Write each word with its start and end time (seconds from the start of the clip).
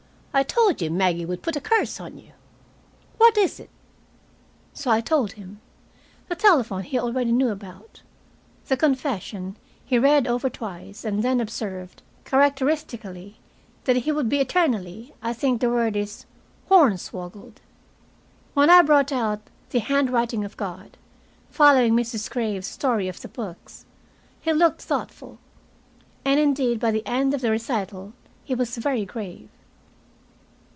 I 0.33 0.43
told 0.43 0.81
you 0.81 0.89
Maggie 0.89 1.25
would 1.25 1.41
put 1.41 1.57
a 1.57 1.61
curse 1.61 1.99
on 1.99 2.17
you. 2.17 2.31
What 3.17 3.37
is 3.37 3.59
it?" 3.59 3.69
So 4.73 4.89
I 4.89 5.01
told 5.01 5.33
him. 5.33 5.59
The 6.29 6.35
telephone 6.37 6.83
he 6.83 6.97
already 6.97 7.33
knew 7.33 7.49
about. 7.49 8.01
The 8.69 8.77
confession 8.77 9.57
he 9.83 9.99
read 9.99 10.27
over 10.27 10.49
twice, 10.49 11.03
and 11.03 11.21
then 11.21 11.41
observed, 11.41 12.01
characteristically, 12.23 13.41
that 13.83 13.97
he 13.97 14.13
would 14.13 14.29
be 14.29 14.39
eternally 14.39 15.13
I 15.21 15.33
think 15.33 15.59
the 15.59 15.69
word 15.69 15.97
is 15.97 16.25
"hornswoggled." 16.69 17.57
When 18.53 18.69
I 18.69 18.83
brought 18.83 19.11
out 19.11 19.41
"The 19.71 19.79
Handwriting 19.79 20.45
of 20.45 20.55
God," 20.55 20.95
following 21.49 21.93
Mrs. 21.93 22.31
Graves's 22.31 22.71
story 22.71 23.09
of 23.09 23.19
the 23.19 23.27
books, 23.27 23.85
he 24.39 24.53
looked 24.53 24.81
thoughtful. 24.81 25.39
And 26.23 26.39
indeed 26.39 26.79
by 26.79 26.91
the 26.91 27.05
end 27.05 27.33
of 27.33 27.41
the 27.41 27.51
recital 27.51 28.13
he 28.45 28.55
was 28.55 28.77
very 28.77 29.03
grave. 29.03 29.49